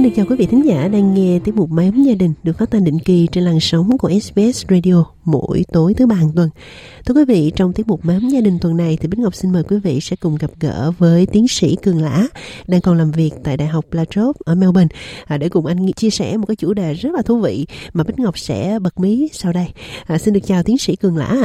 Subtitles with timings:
[0.00, 2.34] Xin được chào quý vị thính giả đang nghe tiết mục Máy ấm gia đình
[2.42, 6.16] được phát thanh định kỳ trên làn sóng của SBS Radio mỗi tối thứ ba
[6.16, 6.50] hàng tuần.
[7.06, 9.34] Thưa quý vị, trong tiết mục Máy ấm gia đình tuần này thì Bích Ngọc
[9.34, 12.26] xin mời quý vị sẽ cùng gặp gỡ với tiến sĩ Cường Lã
[12.66, 15.92] đang còn làm việc tại Đại học La Trobe ở Melbourne à, để cùng anh
[15.92, 19.00] chia sẻ một cái chủ đề rất là thú vị mà Bích Ngọc sẽ bật
[19.00, 19.66] mí sau đây.
[20.06, 21.36] À, xin được chào tiến sĩ Cường Lã.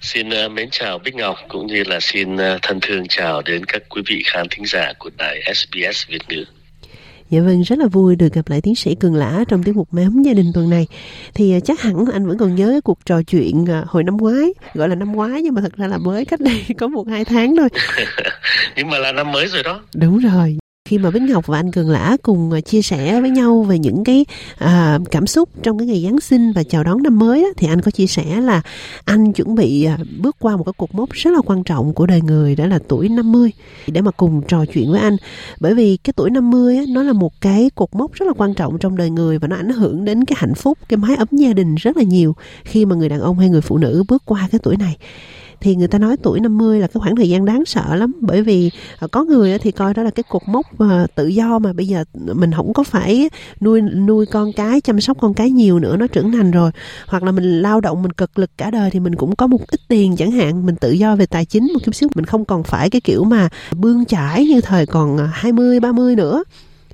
[0.00, 3.64] Xin uh, mến chào Bích Ngọc cũng như là xin uh, thân thương chào đến
[3.64, 6.44] các quý vị khán thính giả của đài SBS Việt ngữ.
[7.30, 9.88] Dạ vâng, rất là vui được gặp lại tiến sĩ Cường Lã trong tiết mục
[9.94, 10.86] Máy ấm gia đình tuần này.
[11.34, 14.16] Thì à, chắc hẳn anh vẫn còn nhớ cái cuộc trò chuyện à, hồi năm
[14.16, 17.08] ngoái, gọi là năm ngoái nhưng mà thật ra là mới cách đây có một
[17.08, 17.68] hai tháng thôi.
[18.76, 19.80] Nhưng mà là năm mới rồi đó.
[19.94, 20.58] Đúng rồi.
[20.88, 23.78] Khi mà Bích Ngọc và anh Cường Lã cùng à, chia sẻ với nhau về
[23.78, 24.24] những cái
[24.58, 27.66] à, cảm xúc trong cái ngày Giáng sinh và chào đón năm mới đó, thì
[27.66, 28.62] anh có chia sẻ là
[29.04, 32.06] anh chuẩn bị à, bước qua một cái cột mốc rất là quan trọng của
[32.06, 33.52] đời người đó là tuổi 50
[33.86, 35.16] để mà cùng trò chuyện với anh.
[35.60, 38.54] Bởi vì cái tuổi 50 á, nó là một cái cột mốc rất là quan
[38.54, 41.28] trọng trong đời người và nó ảnh hưởng đến cái hạnh phúc, cái mái ấm
[41.30, 44.22] gia đình rất là nhiều khi mà người đàn ông hay người phụ nữ bước
[44.24, 44.96] qua cái tuổi này
[45.60, 48.12] thì người ta nói tuổi 50 là cái khoảng thời gian đáng sợ lắm.
[48.20, 51.58] Bởi vì ờ, có người thì coi đó là cái cột mốc ờ, tự do
[51.58, 53.30] mà bây giờ mình không có phải
[53.60, 56.70] nuôi nuôi con cái, chăm sóc con cái nhiều nữa, nó trưởng thành rồi.
[57.06, 59.60] Hoặc là mình lao động, mình cực lực cả đời thì mình cũng có một
[59.70, 62.08] ít tiền chẳng hạn, mình tự do về tài chính một chút xíu.
[62.14, 66.16] Mình không còn phải cái kiểu mà bươn chải như thời còn ờ, 20 30
[66.16, 66.44] nữa.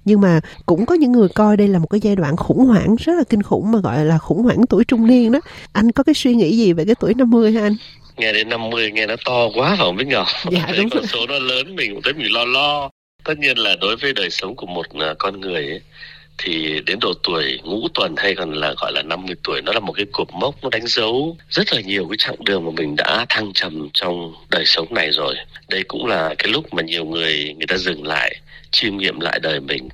[0.04, 2.96] Nhưng mà cũng có những người coi đây là một cái giai đoạn khủng hoảng,
[2.96, 5.40] rất là kinh khủng mà gọi là khủng hoảng tuổi trung niên đó.
[5.72, 7.74] Anh có cái suy nghĩ gì về cái tuổi 50 hả anh?
[8.20, 10.26] Nghe đến 50 nghe nó to quá phải không Bích Ngọc?
[10.50, 12.90] Dạ, Thấy đúng con số nó lớn mình cũng thấy mình lo lo.
[13.24, 15.80] Tất nhiên là đối với đời sống của một uh, con người ấy,
[16.38, 19.80] thì đến độ tuổi ngũ tuần hay còn là gọi là 50 tuổi nó là
[19.80, 22.96] một cái cột mốc nó đánh dấu rất là nhiều cái chặng đường mà mình
[22.96, 25.34] đã thăng trầm trong đời sống này rồi.
[25.68, 29.40] Đây cũng là cái lúc mà nhiều người người ta dừng lại chiêm nghiệm lại
[29.42, 29.88] đời mình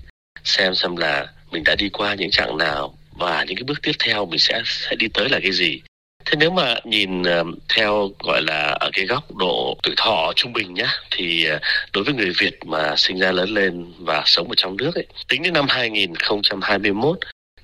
[0.45, 3.93] xem xem là mình đã đi qua những chặng nào và những cái bước tiếp
[3.99, 5.81] theo mình sẽ sẽ đi tới là cái gì.
[6.27, 7.45] Thế nếu mà nhìn ờ,
[7.77, 11.59] theo gọi là ở cái góc độ tuổi thọ trung bình nhá thì ờ,
[11.93, 15.07] đối với người Việt mà sinh ra lớn lên và sống ở trong nước ấy,
[15.29, 17.19] tính đến năm 2021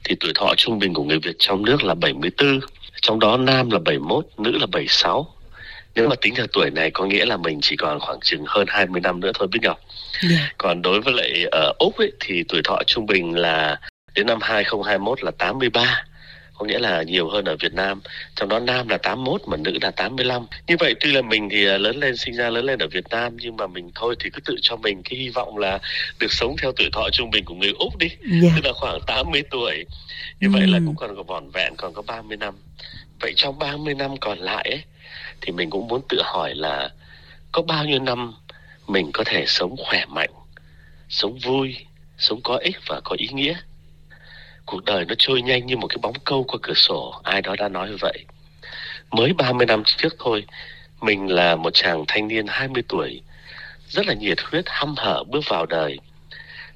[0.04, 2.60] thì tuổi thọ trung bình của người Việt trong nước là 74,
[3.02, 5.34] trong đó nam là 71, nữ là 76.
[5.94, 8.66] Nếu mà tính theo tuổi này có nghĩa là mình chỉ còn khoảng chừng hơn
[8.68, 9.80] 20 năm nữa thôi Bích Ngọc.
[10.30, 10.52] Dạ.
[10.58, 13.80] Còn đối với lại ở Úc ấy, thì tuổi thọ trung bình là
[14.14, 16.04] đến năm 2021 là 83
[16.62, 18.00] có nghĩa là nhiều hơn ở Việt Nam.
[18.34, 21.66] Trong đó nam là 81 mà nữ là 85 như vậy tuy là mình thì
[21.66, 24.30] à, lớn lên sinh ra lớn lên ở Việt Nam nhưng mà mình thôi thì
[24.30, 25.78] cứ tự cho mình cái hy vọng là
[26.18, 28.08] được sống theo tuổi thọ trung bình của người Úc đi.
[28.42, 28.48] Dạ.
[28.56, 29.84] tức là khoảng 80 tuổi.
[30.40, 30.86] Như vậy là Ừm.
[30.86, 32.54] cũng còn có vỏn vẹn còn có 30 năm.
[33.20, 34.82] Vậy trong 30 năm còn lại ấy,
[35.40, 36.90] thì mình cũng muốn tự hỏi là
[37.52, 38.34] có bao nhiêu năm
[38.88, 40.30] mình có thể sống khỏe mạnh
[41.08, 41.76] sống vui
[42.18, 43.54] sống có ích và có ý nghĩa
[44.66, 47.20] cuộc đời nó trôi nhanh như một cái bóng câu qua cửa sổ.
[47.22, 48.24] Ai đó đã nói như vậy.
[49.10, 50.44] Mới 30 năm trước thôi,
[51.00, 53.20] mình là một chàng thanh niên 20 tuổi,
[53.88, 55.98] rất là nhiệt huyết, hăm hở bước vào đời.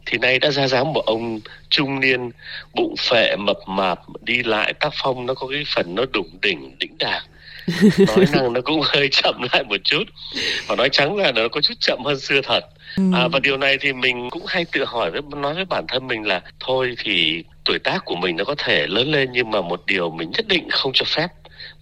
[0.06, 2.30] Thì nay đã ra dáng một ông trung niên,
[2.74, 6.78] bụng phệ, mập mạp, đi lại tác phong nó có cái phần nó đủng đỉnh
[6.78, 7.22] đỉnh đạc.
[7.98, 10.04] Nói năng nó cũng hơi chậm lại một chút.
[10.66, 12.64] Và nói trắng là nó có chút chậm hơn xưa thật
[13.12, 16.06] à, và điều này thì mình cũng hay tự hỏi với nói với bản thân
[16.06, 19.60] mình là thôi thì tuổi tác của mình nó có thể lớn lên nhưng mà
[19.60, 21.28] một điều mình nhất định không cho phép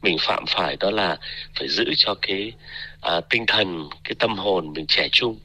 [0.03, 1.17] mình phạm phải đó là
[1.59, 2.53] phải giữ cho cái
[3.01, 5.39] à, tinh thần cái tâm hồn mình trẻ trung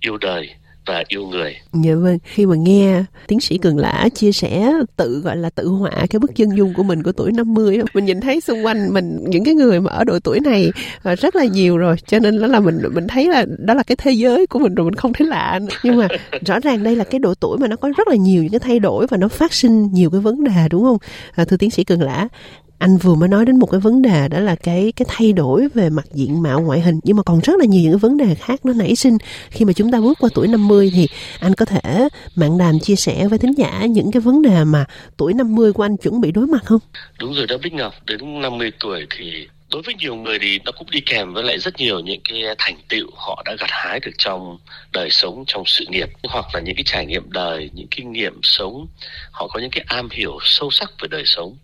[0.00, 0.54] yêu đời
[0.86, 5.20] và yêu người Dạ vâng, khi mà nghe tiến sĩ Cường Lã chia sẻ tự
[5.20, 8.20] gọi là tự họa cái bức chân dung của mình của tuổi 50 mình nhìn
[8.20, 10.72] thấy xung quanh mình những cái người mà ở độ tuổi này
[11.02, 13.82] ờ, rất là nhiều rồi, cho nên đó là mình mình thấy là đó là
[13.82, 15.76] cái thế giới của mình rồi mình không thấy lạ nữa.
[15.82, 16.08] Nhưng mà
[16.46, 18.60] rõ ràng đây là cái độ tuổi mà nó có rất là nhiều những cái
[18.60, 20.98] thay đổi và nó phát sinh nhiều cái vấn đề đúng không?
[21.34, 22.28] À, thưa tiến sĩ Cường Lã,
[22.78, 25.68] anh vừa mới nói đến một cái vấn đề, đó là cái cái thay đổi
[25.74, 27.00] về mặt diện mạo ngoại hình.
[27.02, 29.18] Nhưng mà còn rất là nhiều những cái vấn đề khác nó nảy sinh.
[29.50, 31.08] Khi mà chúng ta bước qua tuổi 50 thì
[31.40, 34.84] anh có thể mạng đàm, chia sẻ với thính giả những cái vấn đề mà
[35.16, 36.80] tuổi 50 của anh chuẩn bị đối mặt không?
[37.18, 37.94] đúng rồi đó, Bích Ngọc.
[38.06, 41.58] Đến 50 tuổi thì đối với nhiều người thì nó cũng đi kèm với lại
[41.58, 44.58] rất nhiều những cái thành tựu họ đã gặt hái được trong
[44.92, 46.08] đời sống, trong sự nghiệp.
[46.22, 48.86] Hoặc là những cái trải nghiệm đời, những kinh nghiệm sống.
[49.30, 51.56] Họ có những cái am hiểu sâu sắc về đời sống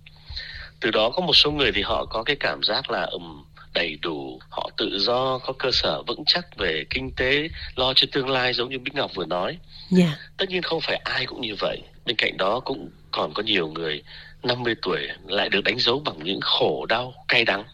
[0.81, 3.45] từ đó có một số người thì họ có cái cảm giác là um,
[3.75, 4.41] đầy đủ.
[4.51, 8.53] Họ tự do có cơ sở vững chắc về kinh tế lo cho tương lai
[8.53, 9.59] giống như bích ngọc vừa nói.
[9.91, 10.05] Dạ.
[10.05, 10.19] Yeah.
[10.37, 11.83] tất nhiên không phải ai cũng như vậy.
[12.05, 14.03] Bên cạnh đó cũng còn có nhiều người
[14.43, 17.65] 50 tuổi lại được đánh dấu bằng những khổ đau cay đắng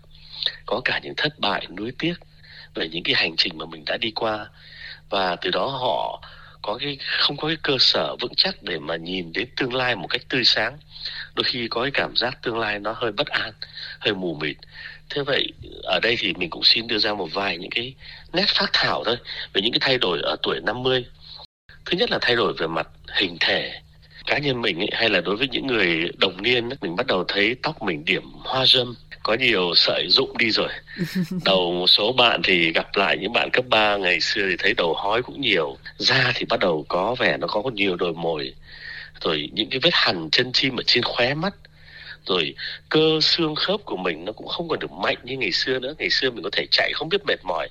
[0.66, 2.14] có cả những thất bại nuối tiếc
[2.74, 4.46] về những cái hành trình mà mình đã đi qua.
[5.10, 6.22] Và từ đó họ
[6.62, 9.96] có cái không có cái cơ sở vững chắc để mà nhìn đến tương lai
[9.96, 10.78] một cách tươi sáng
[11.34, 13.52] đôi khi có cái cảm giác tương lai nó hơi bất an
[13.98, 14.56] hơi mù mịt.
[15.10, 17.94] Thế vậy ở đây thì mình cũng xin đưa ra một vài những cái
[18.32, 19.16] nét phát thảo thôi
[19.52, 21.04] về những cái thay đổi ở tuổi 50
[21.84, 23.72] thứ nhất là thay đổi về mặt hình thể
[24.26, 27.24] cá nhân mình ấy, hay là đối với những người đồng niên mình bắt đầu
[27.28, 30.68] thấy tóc mình điểm hoa râm có nhiều sợi rụng đi rồi.
[31.44, 34.74] Đầu một số bạn thì gặp lại những bạn cấp 3 ngày xưa thì thấy
[34.74, 38.54] đầu hói cũng nhiều da thì bắt đầu có vẻ nó có nhiều đồi mồi
[39.26, 41.54] rồi những cái vết hằn chân chim ở trên khóe mắt
[42.26, 42.54] rồi
[42.88, 45.94] cơ xương khớp của mình nó cũng không còn được mạnh như ngày xưa nữa
[45.98, 47.68] ngày xưa mình có thể chạy không biết mệt mỏi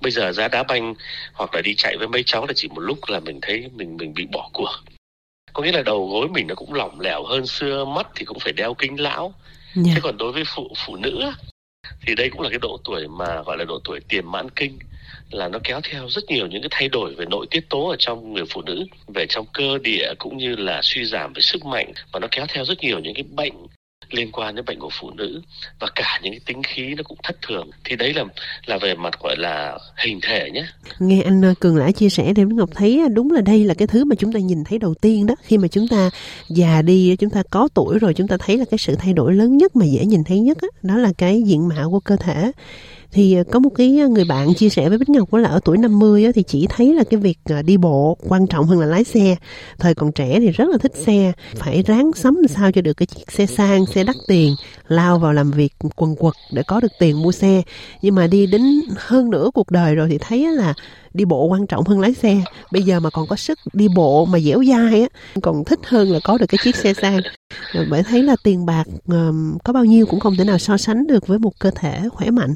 [0.00, 0.94] bây giờ ra đá banh
[1.32, 3.96] hoặc là đi chạy với mấy cháu là chỉ một lúc là mình thấy mình
[3.96, 4.70] mình bị bỏ cuộc
[5.52, 8.38] có nghĩa là đầu gối mình nó cũng lỏng lẻo hơn xưa mắt thì cũng
[8.38, 9.34] phải đeo kính lão
[9.76, 9.86] yeah.
[9.86, 9.92] Dạ.
[9.94, 11.32] thế còn đối với phụ phụ nữ
[12.06, 14.78] thì đây cũng là cái độ tuổi mà gọi là độ tuổi tiền mãn kinh
[15.30, 17.96] là nó kéo theo rất nhiều những cái thay đổi về nội tiết tố ở
[17.98, 18.84] trong người phụ nữ
[19.14, 22.46] về trong cơ địa cũng như là suy giảm về sức mạnh và nó kéo
[22.48, 23.54] theo rất nhiều những cái bệnh
[24.10, 25.40] liên quan đến bệnh của phụ nữ
[25.80, 27.70] và cả những cái tính khí nó cũng thất thường.
[27.84, 28.24] Thì đấy là
[28.66, 30.66] là về mặt gọi là hình thể nhé.
[30.98, 33.74] Nghe anh à, cường lãi chia sẻ thì ngọc thấy à, đúng là đây là
[33.74, 35.34] cái thứ mà chúng ta nhìn thấy đầu tiên đó.
[35.42, 36.10] Khi mà chúng ta
[36.48, 39.34] già đi chúng ta có tuổi rồi chúng ta thấy là cái sự thay đổi
[39.34, 42.16] lớn nhất mà dễ nhìn thấy nhất đó, đó là cái diện mạo của cơ
[42.16, 42.52] thể
[43.12, 45.60] thì ờ, có một cái ờ, người bạn chia sẻ với Bích Ngọc là ở
[45.64, 48.86] tuổi 50 thì chỉ thấy là cái việc ờ, đi bộ quan trọng hơn là
[48.86, 49.36] lái xe.
[49.78, 53.06] Thời còn trẻ thì rất là thích xe, phải ráng sắm sao cho được cái
[53.06, 54.54] chiếc xe sang, xe đắt tiền,
[54.88, 57.62] lao vào làm việc quần quật để có được tiền mua xe.
[58.02, 58.62] Nhưng mà đi đến
[58.96, 60.74] hơn nửa cuộc đời rồi thì thấy là
[61.14, 62.42] đi bộ quan trọng hơn lái xe.
[62.72, 65.08] Bây giờ mà còn có sức đi bộ mà dẻo dai á,
[65.42, 67.20] còn thích hơn là có được cái chiếc xe sang.
[67.90, 68.84] Bởi thấy là tiền bạc
[69.64, 72.30] có bao nhiêu cũng không thể nào so sánh được với một cơ thể khỏe
[72.30, 72.54] mạnh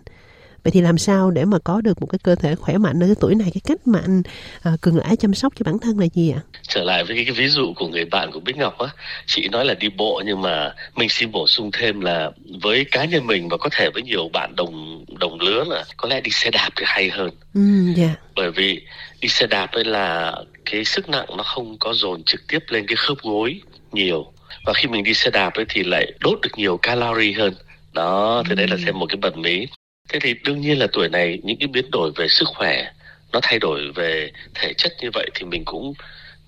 [0.64, 3.06] vậy thì làm sao để mà có được một cái cơ thể khỏe mạnh ở
[3.06, 3.50] cái tuổi này?
[3.54, 4.22] Cái cách mà anh
[4.62, 6.40] à, cường lãi chăm sóc cho bản thân là gì ạ?
[6.68, 8.88] Trở lại với cái, cái ví dụ của người bạn của bích ngọc á
[9.26, 12.30] chị nói là đi bộ nhưng mà mình xin bổ sung thêm là
[12.62, 16.08] với cá nhân mình và có thể với nhiều bạn đồng đồng lứa là có
[16.08, 17.30] lẽ đi xe đạp thì hay hơn.
[17.54, 17.60] Ừ,
[17.96, 18.18] yeah.
[18.34, 18.80] bởi vì
[19.20, 20.34] đi xe đạp ấy là
[20.64, 23.60] cái sức nặng nó không có dồn trực tiếp lên cái khớp gối
[23.92, 24.32] nhiều.
[24.66, 27.54] Và khi mình đi xe đạp ấy thì lại đốt được nhiều calorie hơn.
[27.92, 28.54] Đó thì ừ.
[28.54, 29.66] đấy là thêm một cái bật mí
[30.08, 32.92] thế thì đương nhiên là tuổi này những cái biến đổi về sức khỏe
[33.32, 35.94] nó thay đổi về thể chất như vậy thì mình cũng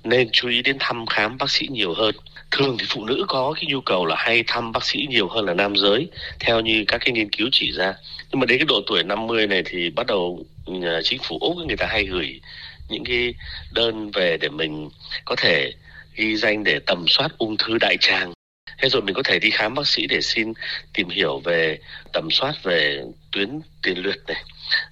[0.05, 2.15] nên chú ý đến thăm khám bác sĩ nhiều hơn.
[2.51, 5.45] Thường thì phụ nữ có cái nhu cầu là hay thăm bác sĩ nhiều hơn
[5.45, 6.09] là nam giới,
[6.41, 7.95] theo như các cái nghiên cứu chỉ ra.
[8.31, 10.47] Nhưng mà đến cái độ tuổi 50 này thì bắt đầu
[10.83, 12.41] ờ, chính phủ úc người ta hay gửi
[12.89, 13.35] những cái
[13.73, 14.89] đơn về để mình
[15.25, 15.73] có thể
[16.15, 18.33] ghi danh để tầm soát ung thư đại tràng
[18.79, 20.53] thế rồi mình có thể đi khám bác sĩ để xin
[20.95, 21.79] tìm hiểu về
[22.13, 23.03] tầm soát về
[23.33, 24.43] tuyến tiền liệt này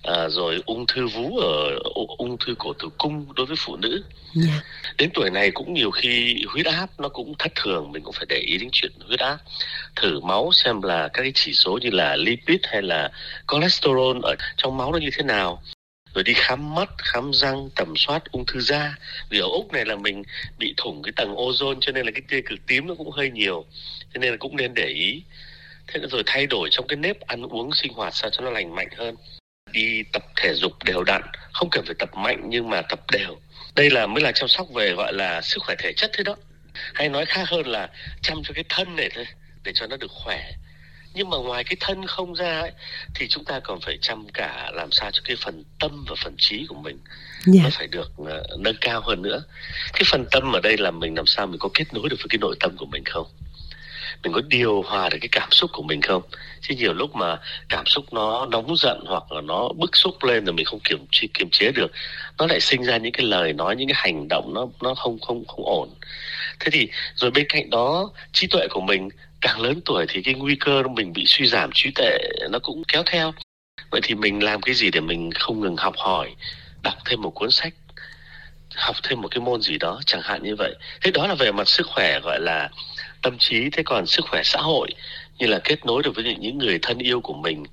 [0.02, 1.78] à, rồi ung thư vú ở
[2.18, 4.48] ung thư cổ tử cung đối với phụ nữ yeah.
[4.48, 4.62] Dạ.
[4.98, 8.26] đến tuổi này cũng nhiều khi huyết áp nó cũng thất thường mình cũng phải
[8.28, 9.38] để ý đến chuyện huyết áp
[9.96, 13.10] thử máu xem là các cái chỉ số như là lipid hay là
[13.48, 15.62] cholesterol ở trong máu nó như thế nào
[16.14, 18.96] rồi đi khám mắt, khám răng tầm soát, ung thư da.
[19.30, 20.22] Vì ở úc này là mình
[20.58, 23.30] bị thủng cái tầng ozone, cho nên là cái tia cực tím nó cũng hơi
[23.30, 23.64] nhiều.
[24.14, 25.22] Cho nên là cũng nên để ý.
[25.86, 28.74] Thế rồi thay đổi trong cái nếp ăn uống sinh hoạt sao cho nó lành
[28.74, 29.16] mạnh hơn.
[29.72, 33.40] Đi tập thể dục đều đặn, không cần phải tập mạnh nhưng mà tập đều.
[33.74, 36.36] Đây là mới là chăm sóc về gọi là sức khỏe thể chất thế đó.
[36.94, 37.88] Hay nói khác hơn là
[38.22, 39.26] chăm cho cái thân này thôi,
[39.64, 40.50] để cho nó được khỏe
[41.14, 42.72] nhưng mà ngoài cái thân không ra ấy,
[43.14, 46.34] thì chúng ta còn phải chăm cả làm sao cho cái phần tâm và phần
[46.38, 47.56] trí của mình yeah.
[47.56, 47.62] Dạ.
[47.64, 48.28] nó phải được uh,
[48.58, 49.42] nâng cao hơn nữa
[49.92, 52.26] cái phần tâm ở đây là mình làm sao mình có kết nối được với
[52.28, 53.26] cái nội tâm của mình không
[54.22, 56.22] mình có điều hòa được cái cảm xúc của mình không
[56.60, 60.44] chứ nhiều lúc mà cảm xúc nó nóng giận hoặc là nó bức xúc lên
[60.44, 61.92] rồi mình không kiểm kiềm chế được
[62.38, 65.18] nó lại sinh ra những cái lời nói những cái hành động nó nó không
[65.18, 65.94] không không ổn
[66.60, 69.08] thế thì rồi bên cạnh đó trí tuệ của mình
[69.44, 72.18] càng lớn tuổi thì cái nguy cơ mình bị suy giảm trí tuệ
[72.50, 73.34] nó cũng kéo theo.
[73.90, 76.34] Vậy thì mình làm cái gì để mình không ngừng học hỏi,
[76.82, 77.74] đọc thêm một cuốn sách,
[78.74, 80.74] học thêm một cái môn gì đó, chẳng hạn như vậy.
[81.00, 82.68] Thế đó là về mặt sức khỏe, gọi là
[83.22, 84.88] tâm trí, thế còn sức khỏe xã hội,
[85.38, 87.64] như là kết nối được với những người thân yêu của mình,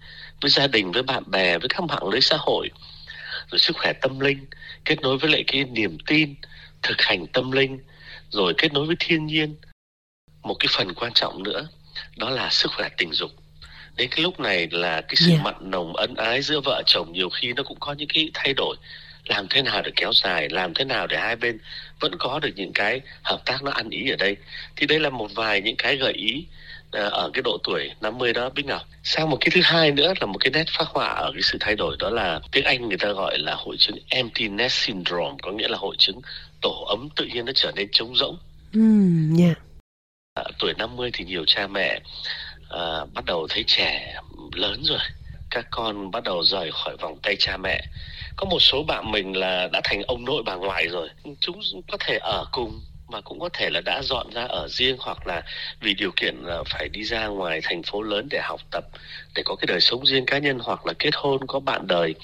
[0.41, 2.69] với gia đình, với bạn bè, với các mạng lưới xã hội.
[3.51, 4.45] Rồi sức khỏe tâm linh,
[4.85, 6.35] kết nối với lại cái niềm tin
[6.83, 7.79] thực hành tâm linh.
[8.29, 9.55] Rồi kết nối với thiên nhiên
[10.43, 11.67] một cái phần quan trọng nữa
[12.17, 13.31] đó là sức khỏe tình dục
[13.95, 15.43] đến cái lúc này là cái sự Yeah.
[15.43, 18.53] mặn nồng ân ái giữa vợ chồng nhiều khi nó cũng có những cái thay
[18.53, 18.75] đổi
[19.25, 21.57] làm thế nào để kéo dài làm thế nào để hai bên
[21.99, 24.37] vẫn có được những cái hợp tác nó ăn ý ở đây
[24.75, 26.45] thì đây là một vài những cái gợi ý
[26.91, 28.81] à, ở cái độ tuổi 50 đó Bích Ngọc.
[29.03, 31.57] Sang một cái thứ hai nữa là một cái nét phác họa ở cái sự
[31.59, 35.35] thay đổi đó là tiếng Anh người ta gọi là hội chứng empty nest syndrome
[35.41, 36.21] có nghĩa là hội chứng
[36.61, 38.37] tổ ấm tự nhiên nó trở nên trống rỗng.
[38.73, 39.55] Ừm, nha.
[40.33, 41.99] À, tuổi 50 thì nhiều cha mẹ
[42.69, 44.15] à, bắt đầu thấy trẻ
[44.51, 44.99] lớn rồi.
[45.49, 47.81] Các con bắt đầu rời khỏi vòng tay cha mẹ.
[48.35, 51.09] Có một số bạn mình là đã thành ông nội bà ngoại rồi.
[51.39, 51.59] Chúng
[51.91, 55.27] có thể ở cùng mà cũng có thể là đã dọn ra ở riêng hoặc
[55.27, 55.41] là
[55.81, 58.83] vì điều kiện là phải đi ra ngoài thành phố lớn để học tập
[59.35, 62.15] để có cái đời sống riêng cá nhân hoặc là kết hôn có bạn đời.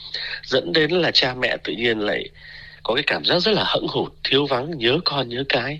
[0.44, 2.30] Dẫn đến là cha mẹ tự nhiên lại
[2.84, 5.80] có cái cảm giác rất là hững hụt thiếu vắng nhớ con nhớ cái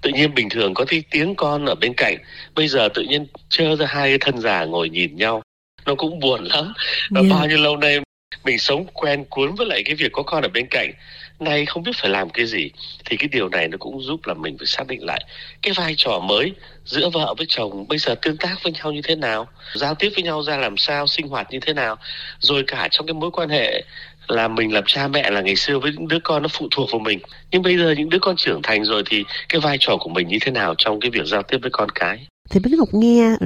[0.00, 2.16] tự nhiên bình thường có cái tiếng con ở bên cạnh.
[2.54, 5.42] Bây giờ tự nhiên trơ ra hai cái thân già ngồi nhìn nhau.
[5.86, 6.72] Nó cũng buồn lắm.
[7.14, 7.26] Yeah.
[7.30, 7.98] bao nhiêu lâu nay
[8.44, 10.92] mình sống quen cuốn với lại cái việc có con ở bên cạnh.
[11.40, 12.70] Nay không biết phải làm cái gì.
[13.04, 15.24] Thì cái điều này nó cũng giúp là mình phải xác định lại
[15.62, 16.52] cái vai trò mới
[16.84, 17.88] giữa vợ với chồng.
[17.88, 19.48] Bây giờ tương tác với nhau như thế nào?
[19.74, 21.06] Giao tiếp với nhau ra làm sao?
[21.06, 21.96] Sinh hoạt như thế nào?
[22.38, 23.82] Rồi cả trong cái mối quan hệ
[24.28, 26.88] là mình làm cha mẹ là ngày xưa với những đứa con nó phụ thuộc
[26.92, 27.18] vào mình.
[27.50, 30.28] Nhưng bây giờ những đứa con trưởng thành rồi thì cái vai trò của mình
[30.28, 32.26] như thế nào trong cái việc giao tiếp với con cái?
[32.50, 33.36] Thì Bích Ngọc nghe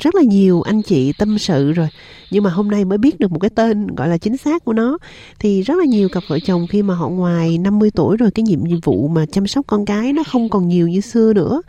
[0.00, 1.88] rất là nhiều anh chị tâm sự rồi,
[2.30, 4.72] Nhưng mà hôm nay mới biết được một cái tên gọi là chính xác của
[4.72, 4.98] nó.
[5.38, 8.42] Thì rất là nhiều cặp vợ chồng khi mà họ ngoài 50 tuổi rồi, Cái
[8.42, 11.62] nhiệm vụ mà chăm sóc con cái nó không còn nhiều như xưa nữa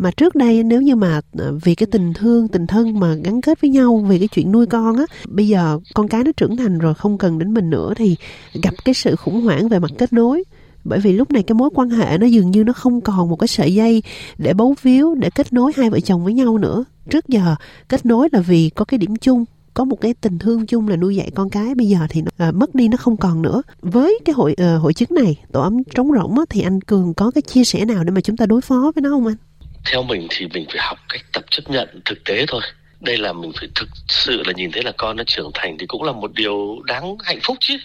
[0.00, 3.40] mà trước đây nếu như mà ờ, vì cái tình thương tình thân mà gắn
[3.40, 6.56] kết với nhau vì cái chuyện nuôi con á bây giờ con cái nó trưởng
[6.56, 8.16] thành rồi không cần đến mình nữa thì
[8.62, 10.44] gặp cái sự khủng hoảng về mặt kết nối.
[10.84, 13.36] Bởi vì lúc này cái mối quan hệ nó dường như nó không còn một
[13.36, 14.02] cái sợi dây
[14.38, 16.84] để bấu víu để kết nối hai vợ chồng với nhau nữa.
[17.10, 17.54] Trước giờ
[17.88, 20.96] kết nối là vì có cái điểm chung có một cái tình thương chung là
[20.96, 21.74] nuôi dạy con cái.
[21.74, 23.62] Bây giờ thì nó, à, mất đi nó không còn nữa.
[23.82, 27.14] Với cái hội à, hội chứng này tổ ấm trống rỗng á, thì anh cường
[27.14, 29.36] có cái chia sẻ nào để mà chúng ta đối phó với nó không anh?
[29.84, 32.62] Theo mình thì mình phải học cách tập chấp nhận thực tế thôi.
[33.00, 35.86] Đây là mình phải thực sự là nhìn thấy là con nó trưởng thành thì
[35.86, 37.76] cũng là một điều đáng hạnh phúc chứ.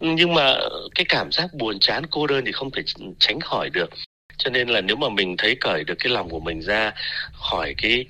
[0.00, 0.54] Nhưng mà
[0.94, 2.82] cái cảm giác buồn chán, cô đơn thì không thể
[3.18, 3.90] tránh khỏi được.
[4.36, 6.92] Cho nên là nếu mà mình thấy cởi được cái lòng của mình ra,
[7.32, 8.04] khỏi cái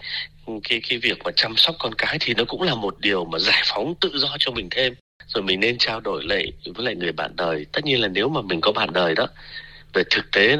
[0.68, 3.38] cái cái việc mà chăm sóc con cái thì nó cũng là một điều mà
[3.38, 4.94] giải phóng tự do cho mình thêm.
[5.26, 7.66] Rồi mình nên trao đổi lại với lại người bạn đời.
[7.72, 9.26] Tất nhiên là nếu mà mình có bạn đời đó,
[9.92, 10.56] về thực tế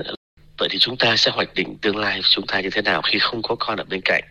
[0.60, 3.02] vậy thì chúng ta sẽ hoạch định tương lai của chúng ta như thế nào
[3.02, 4.24] khi không có con ở bên cạnh?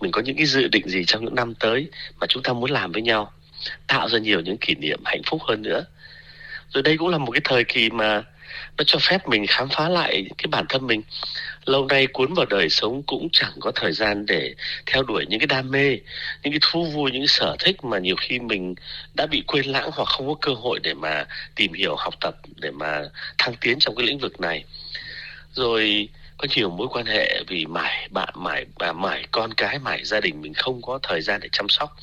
[0.00, 1.88] Mình có những cái dự định gì trong những năm tới
[2.20, 3.32] mà chúng ta muốn làm với nhau,
[3.86, 5.84] tạo ra nhiều những kỷ niệm hạnh phúc hơn nữa?
[6.74, 8.22] Rồi đây cũng là một cái thời kỳ mà
[8.78, 11.02] nó cho phép mình khám phá lại cái bản thân mình.
[11.64, 14.54] Lâu nay cuốn vào đời sống cũng chẳng có thời gian để
[14.86, 15.98] theo đuổi những cái đam mê,
[16.42, 18.74] những cái thú vui, những cái sở thích mà nhiều khi mình
[19.14, 21.24] đã bị quên lãng hoặc không có cơ hội để mà
[21.54, 23.02] tìm hiểu, học tập, để mà
[23.38, 24.64] thăng tiến trong cái lĩnh vực này
[25.52, 30.04] rồi có nhiều mối quan hệ vì mải bạn mải bà mải con cái mải
[30.04, 31.96] gia đình mình không có thời gian để chăm sóc.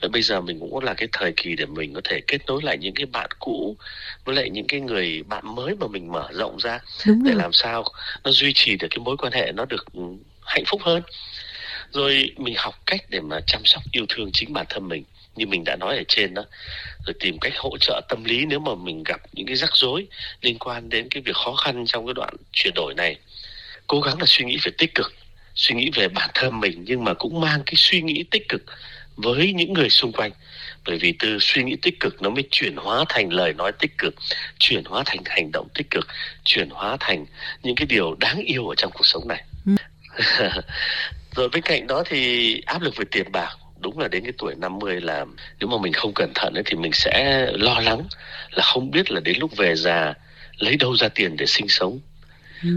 [0.00, 2.62] Và bây giờ mình cũng là cái thời kỳ để mình có thể kết nối
[2.62, 3.76] lại những cái bạn cũ
[4.24, 7.40] với lại những cái người bạn mới mà mình mở rộng ra đúng để rồi.
[7.42, 7.84] làm sao
[8.24, 10.02] nó duy trì được cái mối quan hệ nó được ừ,
[10.40, 11.02] hạnh phúc hơn.
[11.90, 15.04] Rồi mình học cách để mà chăm sóc yêu thương chính bản thân mình
[15.36, 16.44] như mình đã nói ở trên đó
[17.06, 20.06] rồi tìm cách hỗ trợ tâm lý nếu mà mình gặp những cái rắc rối
[20.40, 23.16] liên quan đến cái việc khó khăn trong cái đoạn chuyển đổi này.
[23.86, 25.12] Cố gắng là suy nghĩ về tích cực
[25.54, 28.62] suy nghĩ về bản thân mình nhưng mà cũng mang cái suy nghĩ tích cực
[29.16, 30.30] với những người xung quanh.
[30.86, 33.98] Bởi vì từ suy nghĩ tích cực nó mới chuyển hóa thành lời nói tích
[33.98, 34.14] cực
[34.58, 36.08] chuyển hóa thành hành động tích cực
[36.44, 37.26] chuyển hóa thành
[37.62, 39.44] những cái điều đáng yêu ở trong cuộc sống này.
[39.66, 39.72] Ừ.
[41.36, 44.54] rồi bên cạnh đó thì áp lực về tiền bạc đúng là đến cái tuổi
[44.54, 45.26] 50 là
[45.60, 48.02] nếu mà mình không cẩn thận ấy, thì mình sẽ lo lắng
[48.50, 50.14] là không biết là đến lúc về già
[50.58, 52.00] lấy đâu ra tiền để sinh sống.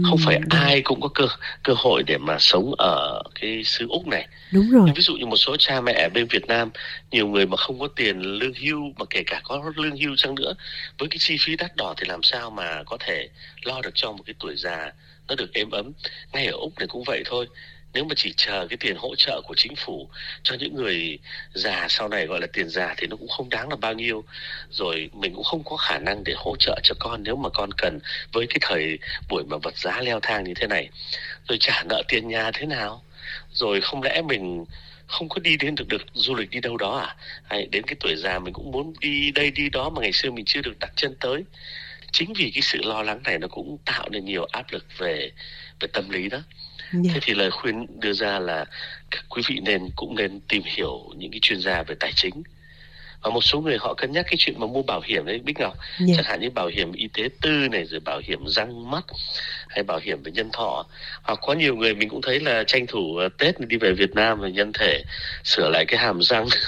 [0.02, 1.28] Không phải Ừ, ai cũng có cơ
[1.62, 4.28] cơ hội để mà sống ở cái xứ úc này.
[4.52, 4.90] Đúng rồi.
[4.96, 6.70] Ví dụ như một số cha mẹ ở bên Việt Nam
[7.10, 10.34] nhiều người mà không có tiền lương hưu mà kể cả có lương hưu chăng
[10.34, 10.54] nữa
[10.98, 13.28] với cái chi phí đắt đỏ thì làm sao mà có thể
[13.62, 14.92] lo được cho một cái tuổi già
[15.28, 15.92] nó được êm ấm.
[16.32, 17.46] Ngay ở úc này cũng vậy thôi
[17.94, 20.08] nếu mà chỉ chờ cái tiền hỗ trợ của chính phủ
[20.42, 21.18] cho những người
[21.54, 24.24] già sau này gọi là tiền già thì nó cũng không đáng là bao nhiêu.
[24.70, 27.70] Rồi mình cũng không có khả năng để hỗ trợ cho con nếu mà con
[27.72, 27.98] cần
[28.32, 28.98] với cái thời
[29.28, 30.88] buổi mà vật giá leo thang như thế này.
[31.48, 33.02] Rồi trả nợ tiền nhà thế nào?
[33.52, 34.64] Rồi không lẽ mình
[35.06, 37.16] không có đi đến được được du lịch đi đâu đó à?
[37.44, 40.30] Hay đến cái tuổi già mình cũng muốn đi đây đi đó mà ngày xưa
[40.30, 41.44] mình chưa được đặt chân tới?
[42.12, 45.30] Chính vì cái sự lo lắng này nó cũng tạo nên nhiều áp lực về
[45.80, 46.38] về tâm lý đó
[47.02, 47.14] yeah.
[47.14, 48.64] thế thì lời khuyên đưa ra là
[49.10, 52.42] các quý vị nên cũng nên tìm hiểu những cái chuyên gia về tài chính
[53.24, 55.58] và một số người họ cân nhắc cái chuyện mà mua bảo hiểm đấy Bích
[55.60, 56.14] Ngọc Dạ.
[56.16, 59.04] chẳng hạn như bảo hiểm y tế tư này rồi bảo hiểm răng mắt
[59.68, 60.86] hay bảo hiểm về nhân thọ
[61.22, 64.14] hoặc có nhiều người mình cũng thấy là tranh thủ ờ, Tết đi về Việt
[64.14, 65.02] Nam và nhân thể
[65.44, 66.46] sửa lại cái hàm răng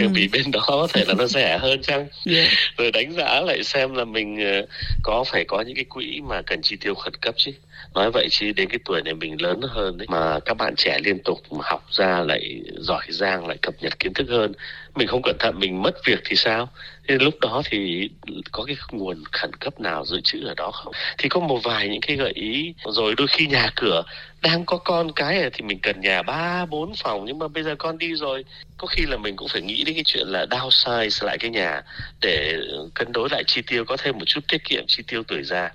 [0.00, 0.08] Ừ.
[0.14, 2.44] vì bên đó có thể là nó rẻ hơn chăng Dạ.
[2.78, 4.66] rồi đánh giá lại xem là mình ờ,
[5.02, 7.52] có phải có những cái quỹ mà cần chi tiêu khẩn cấp chứ
[7.94, 10.98] nói vậy chứ đến cái tuổi này mình lớn hơn đấy mà các bạn trẻ
[11.04, 14.52] liên tục học ra lại giỏi giang lại cập nhật kiến thức hơn
[14.94, 16.68] mình không cẩn thận mình mất việc thì sao?
[17.08, 18.08] Thế lúc đó thì
[18.52, 20.92] có cái nguồn khẩn cấp nào dự trữ ở đó không?
[21.18, 22.74] Thì có một vài những cái gợi ý.
[22.84, 24.02] Rồi đôi khi nhà cửa
[24.42, 27.74] đang có con cái thì mình cần nhà ba bốn phòng nhưng mà bây giờ
[27.78, 28.44] con đi rồi.
[28.76, 31.82] Có khi là mình cũng phải nghĩ đến cái chuyện là downsize lại cái nhà
[32.20, 32.58] để
[32.94, 35.70] cân đối lại chi tiêu có thêm một chút tiết kiệm chi tiêu tuổi già.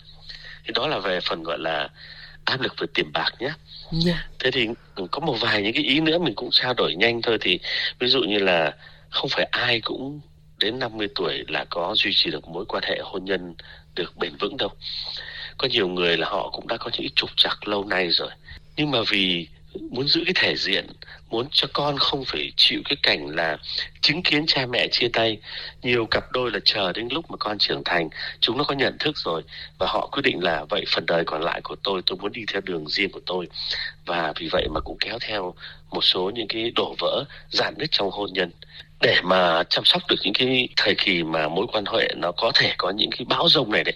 [0.66, 1.90] Thì đó là về phần gọi là
[2.46, 3.52] áp lực về tiền bạc nhé.
[3.92, 4.28] Dạ.
[4.40, 4.68] thế thì
[5.12, 7.38] có một vài những cái ý nữa mình cũng trao đổi nhanh thôi.
[7.42, 7.60] Thì
[8.00, 8.74] ví dụ như là
[9.10, 10.22] không phải ai cũng
[10.58, 13.56] đến 50 tuổi là có duy trì được mối quan hệ hôn nhân
[13.96, 14.70] được bền vững đâu.
[15.58, 18.30] Có nhiều người là họ cũng đã có những trục trặc lâu nay rồi.
[18.76, 19.48] Nhưng mà vì
[19.92, 20.88] muốn giữ cái thể diện,
[21.30, 23.58] muốn cho con không phải chịu cái cảnh là
[24.02, 25.38] chứng kiến cha mẹ chia tay,
[25.82, 28.10] nhiều cặp đôi là chờ đến lúc mà con trưởng thành,
[28.40, 29.44] chúng nó có nhận thức rồi
[29.80, 32.42] và họ quyết định là vậy phần đời còn lại của tôi tôi muốn đi
[32.52, 33.48] theo đường riêng của tôi.
[34.06, 35.56] Và vì vậy mà cũng kéo theo
[35.90, 38.52] một số những cái đổ vỡ giãn nứt trong hôn nhân
[39.02, 42.52] để mà chăm sóc được những cái thời kỳ mà mối quan hệ nó có
[42.56, 43.96] thể có những cái bão rông này đấy,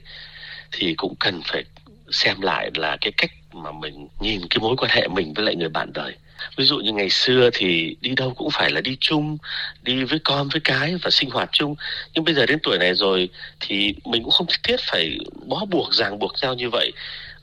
[0.72, 1.63] thì cũng cần phải
[2.12, 5.55] xem lại là cái cách mà mình nhìn cái mối quan hệ mình với lại
[5.55, 6.15] người bạn đời.
[6.58, 9.38] Ví dụ như ngày xưa thì đi đâu cũng phải là đi chung,
[9.81, 11.75] đi với con với cái và sinh hoạt chung.
[12.13, 13.29] Nhưng bây giờ đến tuổi này rồi
[13.60, 16.91] thì mình cũng không thiết phải bó buộc, ràng buộc nhau như vậy.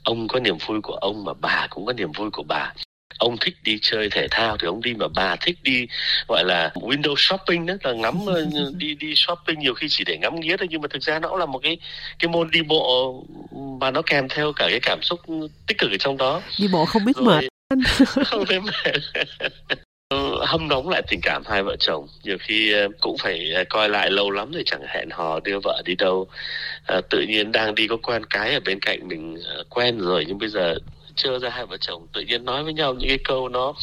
[0.03, 2.73] Ông có niềm vui của ông mà bà cũng có niềm vui của bà
[3.19, 5.87] ông thích đi chơi thể thao thì ông đi mà bà thích đi
[6.27, 8.45] gọi là window shopping đó là ngắm ờ,
[8.77, 10.67] đi đi shopping nhiều khi chỉ để ngắm nghía thôi.
[10.69, 11.77] Nhưng mà thực ra nó cũng là một cái
[12.19, 13.23] cái môn đi bộ
[13.81, 15.19] mà nó kèm theo cả cái cảm xúc
[15.67, 16.41] tích cực ở trong đó.
[16.59, 17.43] Đi bộ không biết rồi mệt.
[18.25, 18.95] không thấy mệt.
[20.09, 22.07] Ờ, hâm nóng lại tình cảm hai vợ chồng.
[22.23, 25.59] Nhiều khi ờ, cũng phải ờ, coi lại lâu lắm rồi chẳng hẹn hò đưa
[25.63, 26.27] vợ đi đâu.
[26.85, 29.37] Ờ, tự nhiên đang đi có quen cái ở bên cạnh mình
[29.69, 30.75] quen rồi nhưng bây giờ
[31.19, 33.73] chưa ra hai vợ chồng tự nhiên nói với nhau những cái câu nó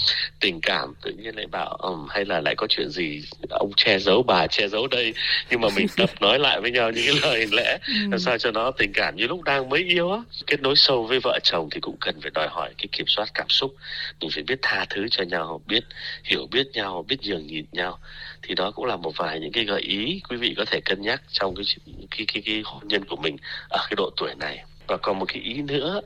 [0.41, 3.99] tình cảm tự nhiên lại bảo ừm hay là lại có chuyện gì ông che
[3.99, 5.15] giấu bà che giấu đây.
[5.51, 7.79] Nhưng mà mình tập nói lại với nhau những cái lời lẽ
[8.11, 10.19] làm sao cho nó tình cảm như lúc đang mới yêu á.
[10.47, 13.31] Kết nối sâu với vợ chồng thì cũng cần phải đòi hỏi cái kiểm soát
[13.35, 13.75] cảm xúc.
[14.21, 15.85] Mình phải biết tha thứ cho nhau biết
[16.25, 17.99] hiểu biết nhau biết nhường nhịn nhau.
[18.43, 21.03] Thì đó cũng là một vài những cái gợi ý quý vị có thể cân
[21.03, 21.65] nhắc trong cái
[22.11, 23.37] cái cái, cái hôn nhân của mình
[23.69, 26.01] ở cái độ tuổi này và còn một cái ý nữa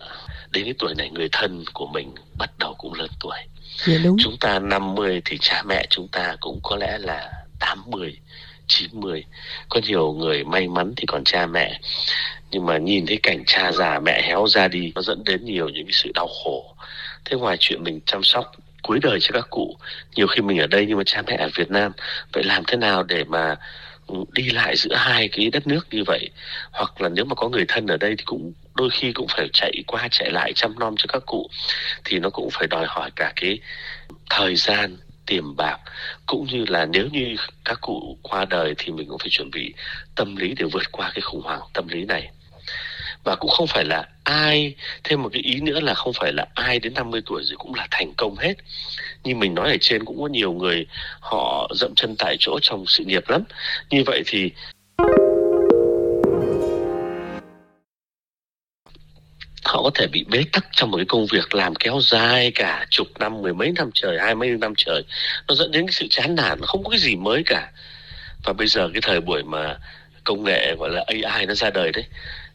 [0.50, 3.38] đến cái tuổi này người thân của mình bắt đầu cũng lớn tuổi.
[3.86, 4.16] Dạ đúng.
[4.20, 8.18] chúng ta 50 thì cha mẹ chúng ta cũng có lẽ là 80
[8.66, 9.24] 90
[9.68, 11.80] có nhiều người may mắn thì còn cha mẹ.
[12.50, 15.68] Nhưng mà nhìn thấy cảnh cha già mẹ héo ra đi nó dẫn đến nhiều
[15.68, 16.76] những cái sự đau khổ.
[17.24, 19.76] Thế ngoài chuyện mình chăm sóc cuối đời cho các cụ
[20.16, 21.92] nhiều khi mình ở đây nhưng mà cha mẹ ở Việt Nam
[22.32, 23.56] vậy làm thế nào để mà
[24.32, 26.30] đi lại giữa hai cái đất nước như vậy,
[26.72, 29.48] hoặc là nếu mà có người thân ở đây thì cũng, đôi khi cũng phải
[29.52, 31.50] chạy qua chạy lại chăm nom cho các cụ,
[32.04, 33.58] thì nó cũng phải đòi hỏi cả cái
[34.30, 34.96] thời gian,
[35.26, 35.78] tiền bạc,
[36.26, 39.74] cũng như là nếu như các cụ qua đời thì mình cũng phải chuẩn bị
[40.14, 42.30] tâm lý để vượt qua cái khủng hoảng tâm lý này
[43.24, 46.46] và cũng không phải là ai, thêm một cái ý nữa là không phải là
[46.54, 48.54] ai đến 50 tuổi rồi cũng là thành công hết.
[49.24, 50.86] Như mình nói ở trên cũng có nhiều người
[51.20, 53.42] họ dậm chân tại chỗ trong sự nghiệp lắm.
[53.90, 54.50] Như vậy thì
[59.64, 62.86] họ có thể bị bế tắc trong một cái công việc làm kéo dài cả
[62.90, 65.02] chục năm, mười mấy năm trời, hai mấy năm trời.
[65.48, 67.72] Nó dẫn đến cái sự chán nản không có cái gì mới cả.
[68.44, 69.78] Và bây giờ cái thời buổi mà
[70.24, 72.04] công nghệ gọi là AI nó ra đời đấy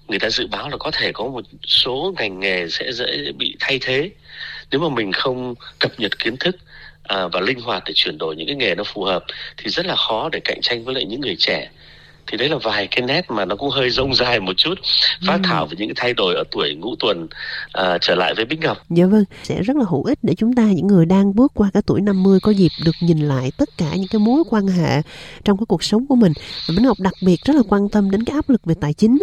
[0.07, 3.55] người ta dự báo là có thể có một số ngành nghề sẽ dễ bị
[3.59, 4.09] thay thế.
[4.71, 6.55] Nếu mà mình không cập nhật kiến thức
[7.03, 9.25] à, và linh hoạt để chuyển đổi những cái nghề nó phù hợp
[9.57, 11.69] thì rất là khó để cạnh tranh với lại những người trẻ
[12.27, 14.73] thì đấy là vài cái nét mà nó cũng hơi rông dài một chút
[15.27, 15.41] phát ừ.
[15.43, 18.59] thảo về những cái thay đổi ở tuổi ngũ tuần uh, trở lại với Bích
[18.59, 18.77] Ngọc.
[18.89, 21.69] Dạ vâng, sẽ rất là hữu ích để chúng ta những người đang bước qua
[21.73, 25.01] cái tuổi 50 có dịp được nhìn lại tất cả những cái mối quan hệ
[25.43, 26.33] trong cái cuộc sống của mình.
[26.69, 29.17] Bích Ngọc đặc biệt rất là quan tâm đến cái áp lực về tài chính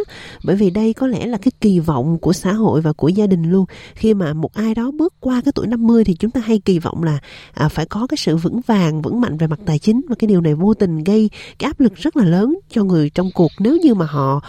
[0.44, 3.26] bởi vì đây có lẽ là cái kỳ vọng của xã hội và của gia
[3.26, 3.64] đình luôn.
[3.94, 6.78] Khi mà một ai đó bước qua cái tuổi 50 thì chúng ta hay kỳ
[6.78, 7.18] vọng là
[7.54, 10.28] à, phải có cái sự vững vàng, vững mạnh về mặt tài chính và cái
[10.28, 13.30] điều này vô tình gây cái áp lực rất là lớn cho người người trong
[13.34, 14.40] cuộc nếu như mà họ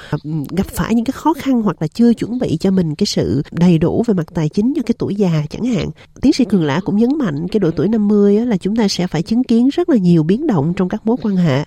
[0.49, 3.41] gặp phải những cái khó khăn hoặc là chưa chuẩn bị cho mình cái sự
[3.51, 5.89] đầy đủ về mặt tài chính cho cái tuổi già chẳng hạn.
[6.21, 9.07] Tiến sĩ Cường Lã cũng nhấn mạnh cái độ tuổi 50 là chúng ta sẽ
[9.07, 11.63] phải chứng kiến rất là nhiều biến động trong các mối quan hệ.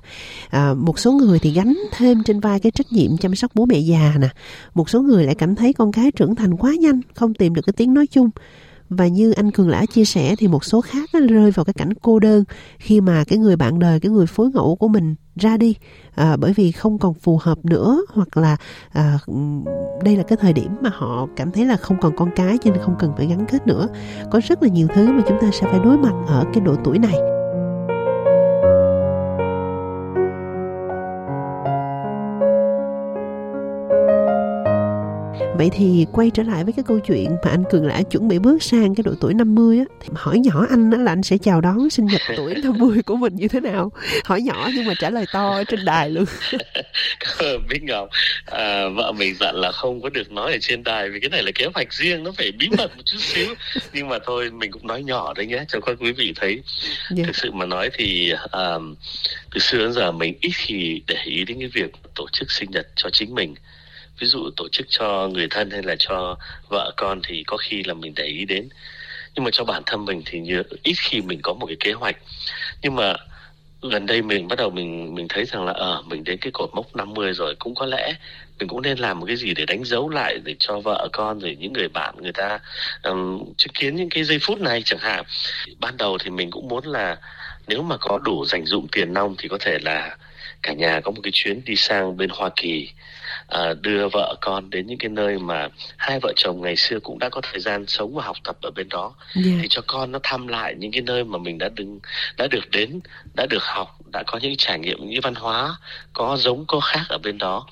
[0.51, 3.67] À, một số người thì gánh thêm trên vai cái trách nhiệm chăm sóc bố
[3.67, 4.29] mẹ già nè.
[4.75, 7.63] Một số người lại cảm thấy con cái trưởng thành quá nhanh, không tìm được
[7.67, 8.31] cái tiếng nói chung
[8.89, 11.93] và như anh cường lã chia sẻ thì một số khác rơi vào cái cảnh
[12.03, 12.45] cô đơn
[12.79, 15.77] khi mà cái người bạn đời cái người phối ngẫu của mình ra đi.
[16.15, 18.57] À, bởi vì không còn phù hợp nữa hoặc là
[18.93, 19.19] à,
[20.05, 22.71] đây là cái thời điểm mà họ cảm thấy là không còn con cái cho
[22.71, 23.89] nên không cần phải gắn kết nữa.
[24.31, 26.77] Có rất là nhiều thứ mà chúng ta sẽ phải đối mặt ở cái độ
[26.85, 27.15] tuổi này.
[35.59, 38.39] Vậy thì quay trở lại với cái câu chuyện mà anh Cường đã chuẩn bị
[38.39, 41.39] bước sang cái độ tuổi 50 á thì hỏi nhỏ anh đó là anh sẽ
[41.39, 43.93] chào đón sinh nhật tuổi 50 của mình như thế nào?
[44.25, 46.25] Hỏi nhỏ nhưng mà trả lời to ở trên đài luôn.
[47.69, 48.09] Bích Ngọc,
[48.47, 51.43] à, vợ mình dặn là không có được nói ở trên đài vì cái này
[51.43, 53.55] là kế hoạch riêng nó phải bí mật một chút xíu.
[53.93, 56.51] Nhưng mà thôi mình cũng nói nhỏ đấy nhé cho các quý vị thấy.
[56.51, 56.65] Yeah.
[57.11, 57.25] Dạ.
[57.27, 58.95] Thực sự mà nói thì um,
[59.55, 62.71] từ xưa đến giờ mình ít khi để ý đến cái việc tổ chức sinh
[62.71, 63.55] nhật cho chính mình
[64.19, 67.83] ví dụ tổ chức cho người thân hay là cho vợ con thì có khi
[67.85, 68.69] là mình để ý đến.
[69.35, 71.93] Nhưng mà cho bản thân mình thì như ít khi mình có một cái kế
[71.93, 72.17] hoạch.
[72.83, 73.15] Nhưng mà
[73.83, 76.51] gần đây mình bắt đầu mình mình thấy rằng là ờ à, mình đến cái
[76.53, 78.15] cột mốc 50 rồi cũng có lẽ
[78.59, 81.39] mình cũng nên làm một cái gì để đánh dấu lại để cho vợ con
[81.41, 82.59] rồi những người bạn người ta
[83.03, 85.25] um, chứng kiến những cái giây phút này chẳng hạn.
[85.79, 87.17] Ban đầu thì mình cũng muốn là
[87.67, 90.17] nếu mà có đủ dành dụng tiền nong thì có thể là
[90.63, 92.91] cả nhà có một cái chuyến đi sang bên Hoa Kỳ
[93.49, 97.19] à, đưa vợ con đến những cái nơi mà hai vợ chồng ngày xưa cũng
[97.19, 99.47] đã có thời gian sống và học tập ở bên đó yeah.
[99.47, 99.53] Dạ.
[99.63, 102.01] thì cho con nó thăm lại những cái nơi mà mình đã đứng
[102.37, 103.01] đã được đến
[103.35, 105.77] đã được học đã có những trải nghiệm những văn hóa
[106.13, 107.67] có giống có khác ở bên đó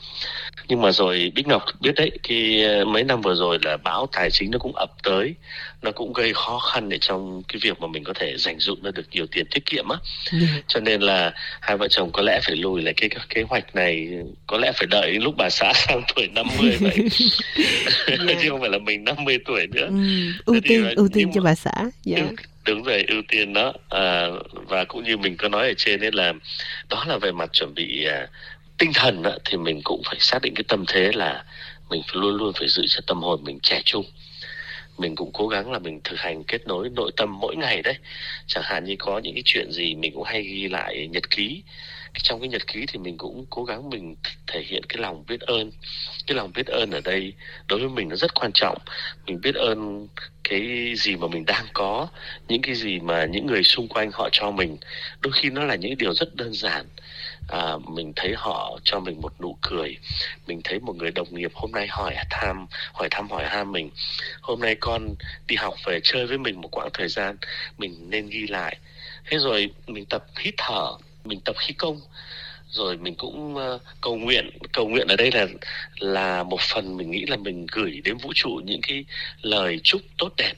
[0.68, 4.09] nhưng mà rồi Bích Ngọc biết đấy khi ờ, mấy năm vừa rồi là bão
[4.12, 5.35] tài chính nó cũng ập tới
[5.83, 8.83] nó cũng gây khó khăn để trong cái việc mà mình có thể dành dụm
[8.83, 9.97] ra được nhiều tiền tiết kiệm á.
[10.33, 10.49] Dạ.
[10.68, 14.09] cho nên là hai vợ chồng có lẽ phải lùi lại cái kế hoạch này
[14.47, 17.12] có lẽ phải đợi lúc bà xã sang tuổi 50 vậy yeah.
[18.29, 18.35] Dạ.
[18.42, 21.55] chứ không phải là mình 50 tuổi nữa ừ, ưu tiên ưu tiên cho bà
[21.55, 21.73] xã
[22.07, 22.27] yeah
[22.64, 26.11] đứng về ưu tiên đó à, và cũng như mình có nói ở trên đấy
[26.12, 26.33] là
[26.88, 28.27] đó là về mặt chuẩn bị à,
[28.79, 31.44] tinh thần đó, thì mình cũng phải xác định cái tâm thế là
[31.90, 34.05] mình phải luôn luôn phải giữ cho tâm hồn mình trẻ trung.
[34.98, 37.94] Mình cũng cố gắng là mình thực hành kết nối nội tâm mỗi ngày đấy.
[38.46, 41.62] Chẳng hạn như có những cái chuyện gì mình cũng hay ghi lại nhật ký
[42.22, 45.40] trong cái nhật ký thì mình cũng cố gắng mình thể hiện cái lòng biết
[45.40, 45.70] ơn.
[46.27, 47.33] Cái lòng biết ơn ở đây
[47.68, 48.79] đối với mình nó rất quan trọng.
[49.27, 50.09] Mình biết ơn
[50.44, 52.09] cái gì mà mình đang có
[52.48, 54.77] những cái gì mà những người xung quanh họ cho mình.
[55.20, 56.87] Đôi khi nó là những điều rất đơn giản.
[57.48, 59.96] À, mình thấy họ cho mình một nụ cười.
[60.46, 63.90] Mình thấy một người đồng nghiệp hôm nay hỏi thăm hỏi thăm hỏi han mình.
[64.40, 65.14] Hôm nay con
[65.46, 67.37] đi học về chơi với mình một quãng thời gian
[67.79, 68.77] mình nên ghi lại.
[69.24, 70.92] Thế rồi mình tập hít thở
[71.24, 72.00] mình tập khí công
[72.74, 74.50] rồi mình cũng ờ, cầu nguyện.
[74.72, 75.46] Cầu nguyện ở đây là
[75.98, 79.04] là một phần mình nghĩ là mình gửi đến vũ trụ những cái
[79.42, 80.54] lời chúc tốt đẹp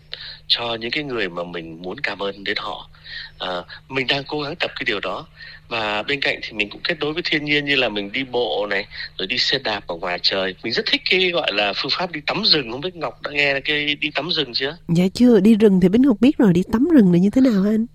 [0.47, 2.91] cho những cái người mà mình muốn cảm ơn đến họ.
[3.39, 5.27] À, mình đang cố gắng tập cái điều đó
[5.69, 8.25] và bên cạnh thì mình cũng kết nối với thiên nhiên như là mình đi
[8.25, 8.87] bộ này
[9.19, 10.55] rồi đi xe đạp ở ngoài trời.
[10.65, 12.71] Mình rất thích cái gọi là phương pháp đi tắm rừng.
[12.71, 14.77] Không biết ngọc đã nghe cái đi tắm rừng chưa?
[14.89, 17.41] Dạ chưa đi rừng thì bính ngọc biết rồi đi tắm rừng là như thế
[17.41, 17.87] nào anh?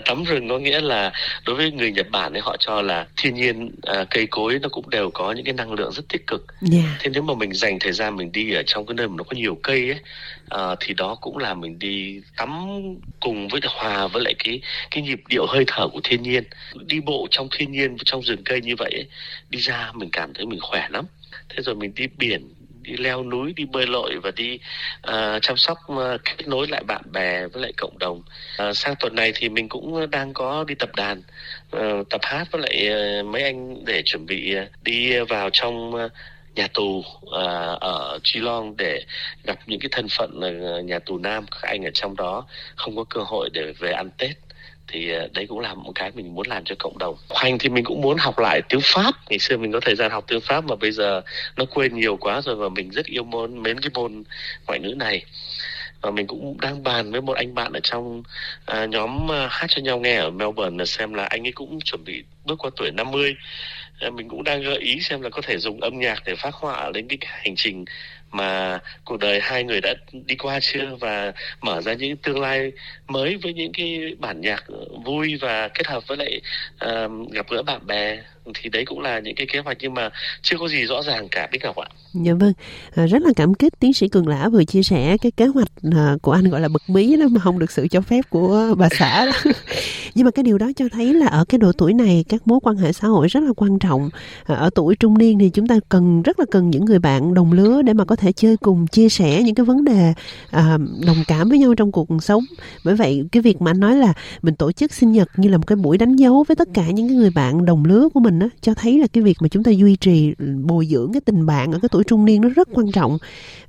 [0.04, 1.12] Tắm rừng có nghĩa là
[1.46, 4.68] đối với người nhật bản ấy họ cho là thiên nhiên à, cây cối nó
[4.68, 6.46] cũng đều có những cái năng lượng rất tích cực.
[6.60, 6.72] Yeah.
[6.72, 6.98] Dạ.
[7.00, 9.24] thế nếu mà mình dành thời gian mình đi ở trong cái nơi mà nó
[9.24, 10.00] có nhiều cây ấy
[10.48, 12.50] à, thì đó cũng là mình đi tắm
[13.20, 16.44] cùng với hòa với lại cái cái nhịp điệu hơi thở của thiên nhiên.
[16.86, 19.06] Đi bộ bộ trong thiên nhiên trong rừng cây như vậy
[19.50, 21.04] đi ra mình cảm thấy mình khỏe lắm.
[21.48, 24.58] Thế rồi mình đi biển đi leo núi đi bơi lội và đi
[25.08, 28.22] uh, chăm sóc uh, kết nối lại bạn bè với lại cộng đồng.
[28.68, 31.22] Uh, sang tuần này thì mình cũng đang có đi tập đàn
[31.76, 32.76] uh, tập hát với lại
[33.20, 36.12] uh, mấy anh để chuẩn bị uh, đi vào trong uh,
[36.54, 37.04] nhà tù uh,
[37.80, 39.04] ở Long để
[39.44, 42.46] gặp những cái thân phận uh, nhà tù nam các anh ở trong đó.
[42.76, 44.36] Không có cơ hội để về ăn Tết
[44.92, 47.16] thì ờ, đấy cũng là một cái mình muốn làm cho cộng đồng.
[47.28, 49.14] Khoanh thì mình cũng muốn học lại tiếng pháp.
[49.30, 51.22] Ngày xưa mình có thời gian học tiếng pháp mà bây giờ
[51.56, 54.24] nó quên nhiều quá rồi và mình rất yêu môn mến cái môn
[54.66, 55.24] ngoại ngữ này.
[56.00, 58.22] Và mình cũng đang bàn với một anh bạn ở trong
[58.66, 61.80] à, nhóm à, hát cho nhau nghe ở Melbourne là xem là anh ấy cũng
[61.80, 63.36] chuẩn bị bước qua tuổi 50
[64.00, 66.54] à, mình cũng đang gợi ý xem là có thể dùng âm nhạc để phát
[66.54, 67.84] họa lên cái hành trình
[68.32, 70.96] mà cuộc đời hai người đã đi qua chưa?
[71.00, 72.72] Và mở ra những tương lai
[73.08, 74.64] mới với những cái bản nhạc
[75.04, 76.40] vui và kết hợp với lại
[76.84, 78.18] uh, gặp gỡ bạn bè
[78.54, 80.10] thì đấy cũng là những cái kế hoạch nhưng mà
[80.42, 81.86] chưa có gì rõ ràng cả Bích Ngọc ạ.
[82.14, 82.52] Dạ vâng,
[82.94, 85.68] à, rất là cảm kích tiến sĩ Cường Lã vừa chia sẻ cái kế hoạch
[85.92, 88.74] à, của anh gọi là bật mí đó mà không được sự cho phép của
[88.78, 89.32] bà xã đó.
[90.14, 92.58] nhưng mà cái điều đó cho thấy là ở cái độ tuổi này các mối
[92.62, 94.10] quan hệ xã hội rất là quan trọng.
[94.44, 97.34] À, ở tuổi trung niên thì chúng ta cần rất là cần những người bạn
[97.34, 100.12] đồng lứa để mà có thể chơi cùng chia sẻ những cái vấn đề
[101.06, 102.44] đồng cảm với nhau trong cuộc sống.
[102.84, 105.56] Bởi vậy cái việc mà anh nói là mình tổ chức sinh nhật như là
[105.56, 108.20] một cái buổi đánh dấu với tất cả những cái người bạn đồng lứa của
[108.20, 111.12] mình mình á cho thấy là cái việc mà chúng ta duy trì bồi dưỡng
[111.12, 113.18] cái tình bạn ở cái tuổi trung niên nó rất quan trọng.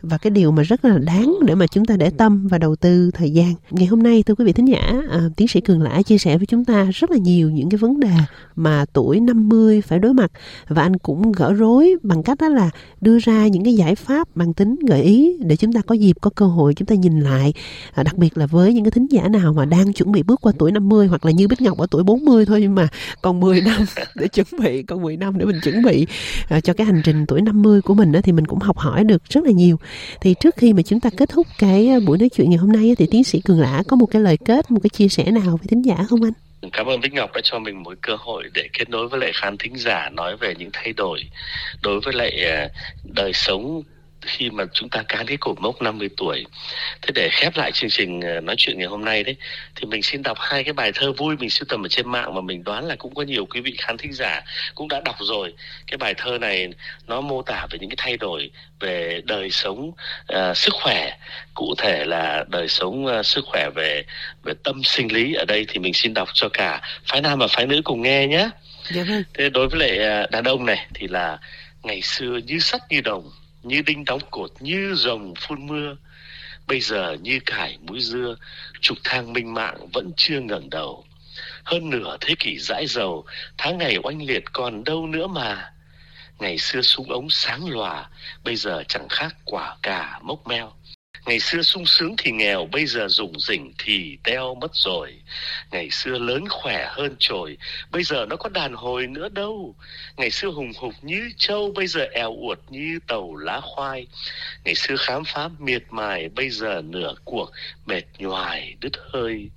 [0.01, 2.75] Và cái điều mà rất là đáng để mà chúng ta để tâm và đầu
[2.75, 3.53] tư thời gian.
[3.71, 6.37] Ngày hôm nay thưa quý vị thính giả à, tiến sĩ cường lã chia sẻ
[6.37, 8.15] với chúng ta rất là nhiều những cái vấn đề
[8.55, 10.31] mà tuổi 50 phải đối mặt.
[10.67, 12.69] Và anh cũng gỡ rối bằng cách đó là
[13.01, 16.17] đưa ra những cái giải pháp bằng tính gợi ý để chúng ta có dịp
[16.21, 17.53] có cơ hội chúng ta nhìn lại.
[17.93, 20.41] À, đặc biệt là với những cái thính giả nào mà đang chuẩn bị bước
[20.41, 22.87] qua tuổi 50 hoặc là như Bích Ngọc ở tuổi 40 thôi nhưng mà
[23.21, 26.05] còn 10 năm để chuẩn bị còn 10 năm để mình chuẩn bị
[26.57, 29.03] uh, cho cái hành trình tuổi 50 của mình đó, thì mình cũng học hỏi
[29.03, 29.77] được rất là nhiều
[30.21, 32.71] thì trước khi mà chúng ta kết thúc cái à, buổi nói chuyện ngày hôm
[32.71, 35.31] nay thì tiến sĩ Cường Lã có một cái lời kết một cái chia sẻ
[35.31, 36.33] nào với thính giả không anh?
[36.73, 39.31] Cảm ơn Bích Ngọc đã cho mình một cơ hội để kết nối với lại
[39.33, 41.19] khán thính giả nói về những thay đổi
[41.83, 42.69] đối với lại à,
[43.03, 43.83] đời sống
[44.25, 46.45] khi mà chúng ta cán cái cột mốc 50 tuổi.
[47.01, 49.35] Thế để khép lại chương trình ờ, nói chuyện ngày hôm nay đấy
[49.75, 52.35] thì mình xin đọc hai cái bài thơ vui mình sưu tầm ở trên mạng
[52.35, 54.41] mà mình đoán là cũng có nhiều quý vị khán thính giả
[54.75, 55.53] cũng đã đọc rồi.
[55.87, 56.69] Cái bài thơ này
[57.07, 59.91] nó mô tả về những cái thay đổi về đời sống
[60.33, 61.17] uh, sức khỏe,
[61.53, 64.03] cụ thể là đời sống uh, sức khỏe về
[64.43, 67.47] về tâm sinh lý ở đây thì mình xin đọc cho cả phái nam và
[67.47, 68.49] phái nữ cùng nghe nhé.
[68.91, 69.23] Dạ vâng.
[69.33, 71.37] Thế đối với lại đàn ông này thì là
[71.83, 73.31] ngày xưa như sắt như đồng
[73.63, 75.95] như đinh đóng cột, như rồng phun mưa.
[76.67, 78.35] Bây giờ như cải mũi dưa,
[78.81, 81.05] trục thang minh mạng vẫn chưa ngẩng đầu.
[81.63, 83.25] Hơn nửa thế kỷ dãi dầu,
[83.57, 85.73] tháng ngày oanh liệt còn đâu nữa mà.
[86.39, 88.09] Ngày xưa súng ống sáng lòa,
[88.43, 90.73] bây giờ chẳng khác quả cà mốc meo.
[91.25, 95.13] Ngày xưa sung sướng thì nghèo, bây giờ rủng rỉnh thì teo mất rồi.
[95.71, 97.57] Ngày xưa lớn khỏe hơn trồi,
[97.91, 99.75] bây giờ nó có đàn hồi nữa đâu.
[100.17, 104.07] Ngày xưa hùng hục như trâu, bây giờ eo uột như tàu lá khoai.
[104.63, 107.51] Ngày xưa khám phá miệt mài, bây giờ nửa cuộc
[107.85, 109.49] mệt nhoài đứt hơi.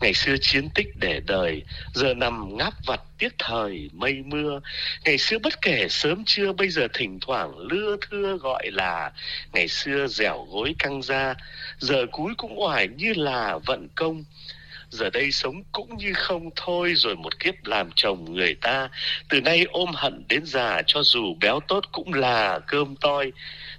[0.00, 1.62] Ngày xưa chiến tích để đời,
[1.94, 4.60] giờ nằm ngáp vặt tiếc thời mây mưa.
[5.04, 9.12] Ngày xưa bất kể sớm trưa, bây giờ thỉnh thoảng lưa thưa gọi là
[9.52, 11.34] ngày xưa dẻo gối căng ra,
[11.78, 14.24] giờ cuối cũng oải như là vận công.
[14.90, 18.88] Giờ đây sống cũng như không thôi rồi một kiếp làm chồng người ta.
[19.28, 23.32] Từ nay ôm hận đến già cho dù béo tốt cũng là cơm toi.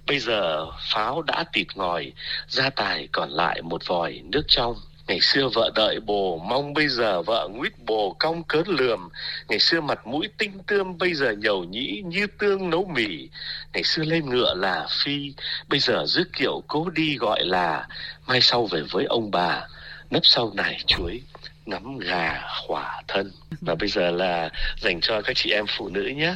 [0.06, 2.12] Bây giờ pháo đã tịt ngòi
[2.48, 4.76] gia tài còn lại một vòi nước trong.
[5.08, 9.08] Ngày xưa vợ đợi bồ mong bây giờ vợ nguyết bồ cong cớn lườm.
[9.48, 13.28] Ngày xưa mặt mũi tinh tươm bây giờ nhầu nhĩ như tương nấu mì.
[13.72, 15.34] Ngày xưa lên ngựa là phi,
[15.68, 17.88] bây giờ rước kiệu cố đi gọi là
[18.26, 19.62] mai sau về với ông bà,
[20.10, 21.22] nấp sau nải chuối
[21.66, 23.32] ngắm gà khỏa thân.
[23.60, 26.34] Và bây giờ là dành cho các chị em phụ nữ nhé.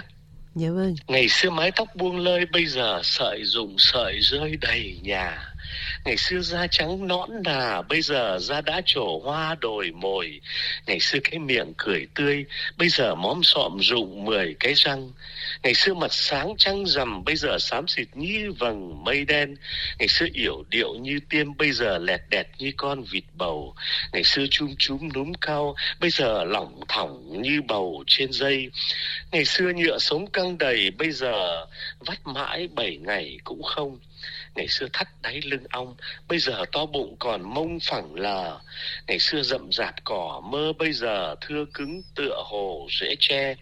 [0.55, 0.95] Dạ vâng.
[1.07, 5.53] Ngày xưa mái tóc buông lơi bây giờ sợi dùng sợi rơi đầy nhà
[6.05, 10.41] Ngày xưa da trắng nõn nà, bây giờ da đã trổ hoa đồi mồi.
[10.87, 12.45] Ngày xưa cái miệng cười tươi,
[12.77, 15.13] bây giờ móm sọm rụng mười cái răng.
[15.63, 19.57] Ngày xưa mặt sáng trăng rằm, bây giờ xám xịt như vầng mây đen.
[19.99, 23.75] Ngày xưa yểu điệu như tiêm, bây giờ lẹt đẹt như con vịt bầu.
[24.13, 28.71] Ngày xưa chum chúm núm cao, bây giờ lỏng thỏng như bầu trên dây.
[29.33, 31.67] Ngày xưa nhựa sống căng đầy, bây giờ
[32.01, 33.99] vắt mãi bảy ngày cũng không
[34.57, 35.97] ngày xưa thắt đáy lưng ong
[36.29, 38.61] bây giờ to bụng còn mông phẳng lờ.
[39.07, 43.55] Ngày xưa rậm rạp cỏ mơ bây giờ thưa cứng tựa hồ dễ che.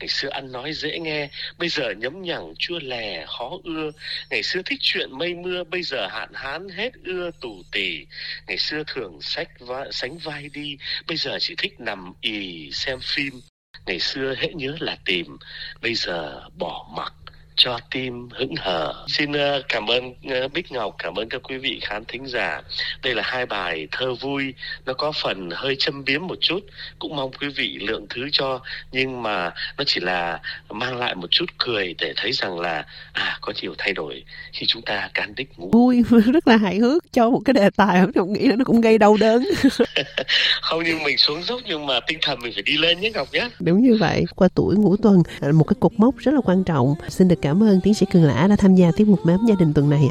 [0.00, 1.28] Ngày xưa ăn nói dễ nghe
[1.58, 3.90] bây giờ nhấm nhằng chua lè khó ưa.
[4.30, 8.06] Ngày xưa thích chuyện mây mưa bây giờ hạn hán hết ưa tù tì.
[8.46, 10.76] Ngày xưa thường sách va, sánh vai đi
[11.06, 13.40] bây giờ chỉ thích nằm ì xem phim.
[13.86, 15.36] Ngày xưa hễ nhớ là tìm
[15.82, 17.12] bây giờ bỏ mặc
[17.56, 18.94] cho tim hững hờ.
[19.08, 22.62] Xin uh, cảm ơn uh, Bích Ngọc, cảm ơn các quý vị khán thính giả.
[23.02, 24.54] Đây là hai bài thơ vui,
[24.86, 26.60] nó có phần hơi châm biếm một chút.
[26.98, 28.60] Cũng mong quý vị lượng thứ cho,
[28.92, 30.40] nhưng mà nó chỉ là
[30.70, 34.66] mang lại một chút cười để thấy rằng là à có nhiều thay đổi khi
[34.66, 35.70] chúng ta cán đích ngủ.
[35.72, 38.80] Vui, rất là hài hước cho một cái đề tài không nghĩ là nó cũng
[38.80, 39.48] gây đau đớn.
[40.62, 43.28] không nhưng mình xuống dốc nhưng mà tinh thần mình phải đi lên nhé Ngọc
[43.32, 43.48] nhé.
[43.60, 44.24] Đúng như vậy.
[44.36, 45.22] Qua tuổi ngũ tuần,
[45.54, 46.94] một cái cột mốc rất là quan trọng.
[47.08, 49.54] Xin được cảm ơn tiến sĩ Cường Lã đã tham gia tiết mục mến gia
[49.58, 50.08] đình tuần này.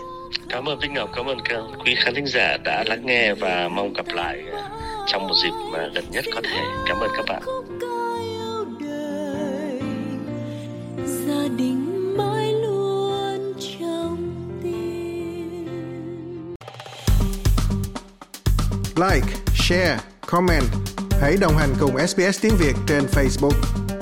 [0.50, 3.70] Cảm ơn Vinh Ngọc, cảm ơn các quý khán thính giả đã lắng nghe và
[3.70, 4.44] mong gặp lại
[5.08, 6.62] trong một dịp mà gần nhất có thể.
[6.88, 7.42] Cảm ơn các bạn.
[11.28, 14.18] gia đình mãi luôn trong
[14.64, 15.68] tim
[18.96, 20.64] Like, share, comment.
[21.22, 23.93] Hãy đồng hành cùng SBS tiếng Việt trên Facebook.